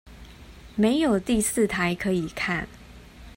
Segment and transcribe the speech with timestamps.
[0.75, 2.67] 沒有第四台可以看